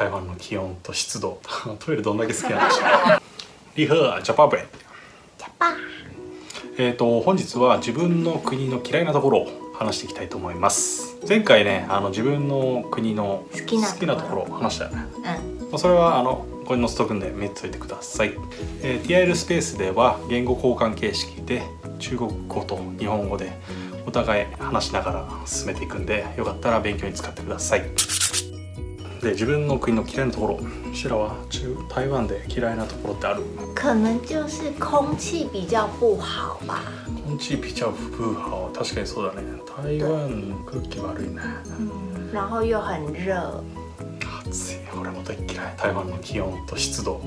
[0.00, 1.42] 台湾の気温と湿度。
[1.78, 3.22] トイレどんだけ好きなんでしょう。
[3.76, 4.66] リハージャパブレ
[5.38, 5.74] ジャパ
[6.78, 11.18] えーと本日は自分の国の嫌いなところを話していきたいと思います。
[11.28, 14.44] 前回ねあの自分の国の好きなところ。
[14.44, 15.04] ところを話したよね。
[15.16, 15.22] うん。
[15.24, 15.34] ま
[15.74, 18.32] あそれはあのここに載せとくんで見ておいてください、
[18.82, 21.62] えー TIL スペースでは言語交換形式で
[21.98, 23.52] 中国語と日本語で
[24.06, 27.82] お互い話しながら進めていくんでよかったら勉強に使ってください
[29.20, 30.60] で自分の国の嫌いなところ。
[30.94, 33.42] シラは中台湾で嫌いなところってある？
[33.74, 36.82] 可能就是空气比较不好吧。
[37.26, 39.42] コンチピチャフーハは確かにそうだね。
[39.82, 41.42] 台湾空気悪いね。
[41.78, 43.62] 嗯，然后又很热，
[44.48, 44.76] 暑い。
[44.98, 45.76] 俺も大っ嫌い。
[45.76, 47.20] 台湾の気温と湿度。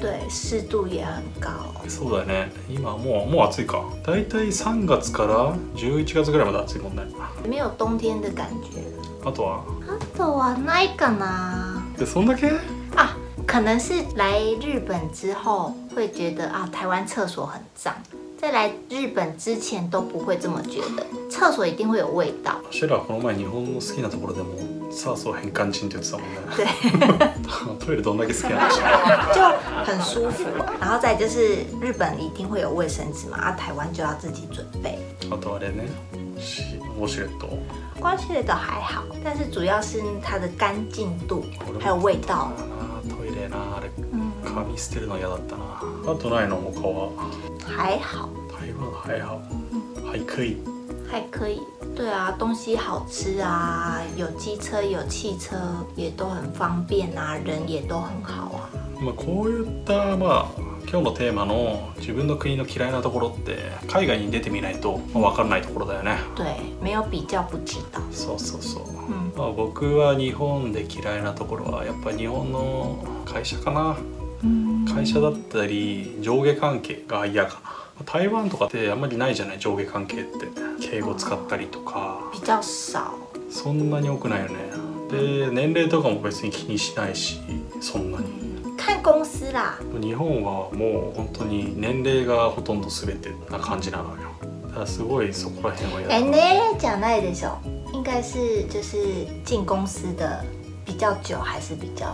[0.00, 1.50] 对，湿度也很高。
[1.88, 2.50] そうだね。
[2.70, 3.84] 今もうもう暑いか。
[4.06, 7.02] だいたい3月から11月ぐらいまで暑いもんね。
[7.44, 8.80] 没有冬天的感觉。
[9.22, 9.60] あとは？
[9.86, 9.99] あ？
[10.17, 11.81] とはないかな。
[11.97, 12.51] でそんだけ
[12.95, 13.15] 啊，
[13.45, 17.93] 可能是来日本之后会觉得啊，台湾厕所很脏。
[18.37, 22.51] 在来日本之前都不会这么觉得，厕所一定会有味道。
[22.69, 26.39] シェラこの前日本の好きなところでもさあそう変換人って言ってたもんね
[27.79, 28.85] 对，トイレどんだけ好きなんでしょう
[29.33, 30.43] 就很舒服。
[30.79, 34.99] 然后再就是日本一定会有卫生纸嘛，啊，台湾就要自己准备。
[35.31, 35.87] あとあれね
[36.39, 37.57] シウォシュレット
[37.99, 41.43] 光切的倒还好，但是主要是它的干净度
[41.79, 42.51] 还有味道。
[42.57, 45.63] なトイレなあれ嗯，紙捨てるの嫌だったな
[46.11, 47.11] あとないの他は
[47.65, 49.41] 还好，台湾还好
[50.05, 50.57] 还可以
[51.09, 51.61] 还可以。
[51.95, 55.55] 对啊，东西好吃啊，有机车有汽车
[55.95, 58.69] 也都很方便啊，人也都很好啊。
[58.99, 66.16] まあ、こういった、まあ、 今日のテーマの自分の国の嫌いなところって海外に出てみないとまあ分からないところだよね。
[66.34, 68.00] 对，没有比较不知道。
[68.10, 73.96] そうそうそう、嗯まあ、僕は日本で嫌いなところはやっぱ日本の会社かな。
[74.42, 77.60] 嗯，会社だったり上下関係が嫌か
[78.00, 78.04] な。
[78.04, 79.60] 台湾とかってあんまりないじゃない？
[79.60, 80.48] 上下関係って。
[80.80, 82.18] 敬語使ったりとか。
[82.32, 82.98] 比较少。
[83.48, 84.54] そんなに多くないよね。
[85.08, 87.40] で年齢とかも別に気にしないし
[87.80, 88.39] そんなに
[88.80, 94.30] 看公司啦，日本はもう本当に年齢がほとんど全てな感じなのよ。
[94.68, 97.58] だからすごいそこら辺は嫌哎，だ那讲那的时候，
[97.92, 100.42] 应该是就是进公司的
[100.86, 102.06] 比较久，还是比较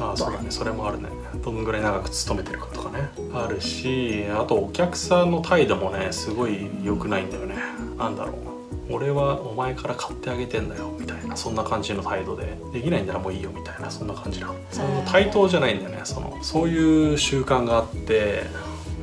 [0.00, 0.50] ああそうだね。
[0.50, 1.08] それもあるね。
[1.44, 3.08] どのぐらい長く勤めてるかとかね。
[3.32, 7.54] あるしあとお客さんの態度もねすごい良くないんだよね。
[7.96, 8.36] なんだろう
[8.92, 14.52] 俺はお前から買ってあげてんだよみたいなそんな感じの態度でできないんならもういいよみたいなそんな感じな。
[14.70, 18.44] その対等じゃないんだよねそのそういう習慣があって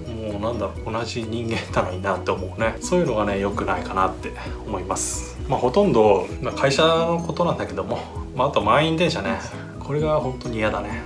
[0.08, 2.76] もうなんだろう同じ人間なのになって思うね。
[2.82, 4.32] そういうのがね良くないかなって
[4.66, 5.38] 思います。
[5.48, 8.00] まあほとんどまあ会社のことなんだけども、
[8.36, 9.40] まあ、あと満員電車ね。
[9.80, 11.04] これが本当に嫌だね。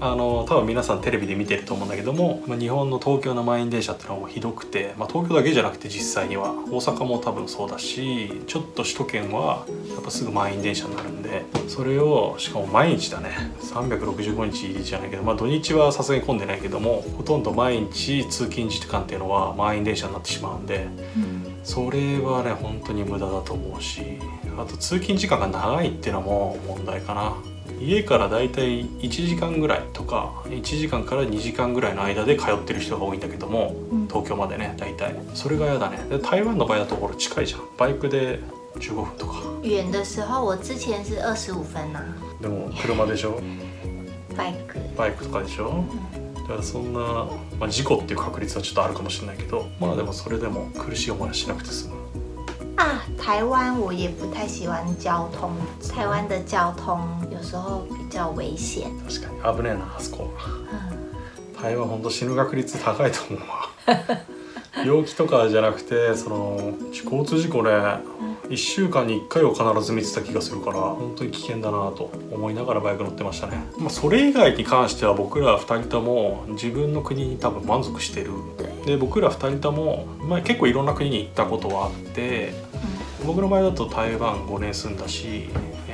[0.00, 13.30] あの多分皆さんテレビで見てると思うんだけども、まあ、日本の東京の満員電車ってのはもうひどくて、まあ、東京だけじゃなくて実際には大阪も多分そうだしちょっと首都圏はやっぱすぐ満員電車になるんでそれをしかも毎日だね。
[13.62, 24.18] 365日じゃないけど、まあ、土日はさすがに混んでないけどもほとんど毎日通勤時間っていうのは満員電車になってしまうんで嗯，それはね本当に無駄だと思うし
[24.58, 27.34] あと通勤時間が長いっていうのも問題かな
[27.84, 34.08] 家からだいたい1時間ぐらいとか1時間から2時間ぐらいの間で通ってる人が多いんだけどもうん。
[34.08, 35.14] 東京までね大体。
[35.34, 35.98] それが嫌だね。
[36.08, 37.60] で台湾の場合だとこれ近いじゃん。
[37.76, 38.40] バイクで
[38.76, 39.34] 15分とか。
[39.62, 42.00] 远的时候我之前是二十五分呐、
[42.40, 43.40] でも車でしょ？
[44.36, 44.78] バイク。
[44.96, 45.84] バイクとかでしょ？
[46.42, 47.00] だからそんな、
[47.58, 51.93] まあ、事故っていう確率はちょっとあるかもしれないけどまあでもそれでも苦しい思いはしなくて済む
[52.76, 55.50] 啊，台湾我也不太喜欢交通，
[55.88, 56.98] 台湾的交通
[57.30, 58.90] 有时候比较危险。
[59.06, 59.56] 確かに。
[59.56, 60.28] 危ねえなあそこ
[60.72, 63.70] 嗯，台湾ほんと死ぬ確率高いと思うわ。
[64.84, 66.74] 病気とかじゃなくてその
[67.04, 67.70] 交通事故ね
[68.48, 78.32] 1週間に1回は必ず見てた気がするから本当に危険だなと思いながらバイク乗ってましたね、まあ、それ以外に関しては僕ら2人とも自分の国に多分満足してる。
[78.84, 82.52] で僕ら2人とも、まあ、結構いろんな国に行ったことはあって
[83.26, 85.48] 僕の場合だと台湾5年住んだし、
[85.88, 85.93] え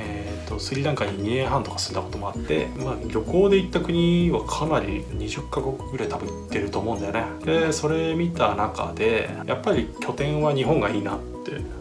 [0.51, 11.31] とスリランカに2年半とか住んだこともあって、まあ、旅行で行った国はかなり20カ国ぐらい多分行ってると思うんだよねでそれ見た中でやっぱり拠点は日本がいいなって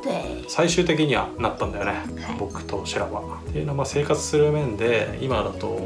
[0.03, 1.97] 对，最終的にはなったんだよね、は
[2.35, 3.41] い僕とシェラは。
[3.43, 5.79] っていうのはまあ生活する面で今だと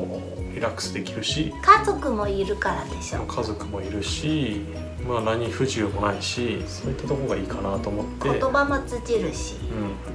[0.54, 3.24] リラックスできるし家族もいるからでしょ。
[3.24, 4.60] 家族もいるし、
[5.08, 8.30] まあ、何不自由もないしそういったところがいいかなと思って。
[8.30, 9.56] 言葉も通じるし。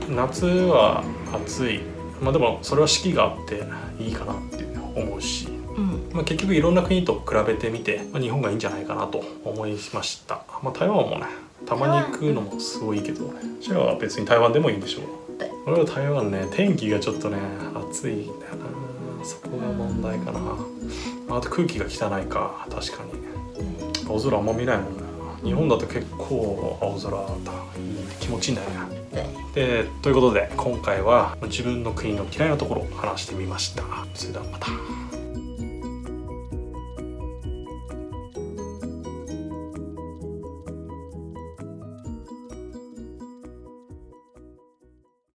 [0.08, 1.82] うん、夏は暑い
[2.22, 3.64] まあでもそれは四季があって
[4.02, 11.28] いいかなって思うし、嗯まあ、結局いろんな国と比べてみて、まあ、日本がいいんじゃないかなと思いました、まあ、台湾もね
[11.66, 13.42] たまに行くのもすごいいいけどね。
[13.62, 15.04] シェラは別に台湾でもいいんでしょう。
[15.38, 17.38] 对俺は台湾ね天気がちょっとね
[17.90, 19.26] 暑いんだよな。
[19.26, 22.66] そこが問題かな、まああと空気が汚いか。
[22.70, 23.12] 確かに。
[24.08, 24.99] 青空あんま見ないもんね
[25.44, 27.28] 日本だと結構青空だ
[28.20, 28.76] 気持ちいいんだよね。
[29.54, 33.84] 对，でということで今回は自分の国の嫌いなところを話してみました。
[34.14, 34.68] それではまた